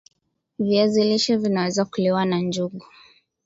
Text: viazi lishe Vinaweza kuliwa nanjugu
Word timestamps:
viazi 0.59 1.03
lishe 1.03 1.37
Vinaweza 1.37 1.85
kuliwa 1.85 2.25
nanjugu 2.25 2.85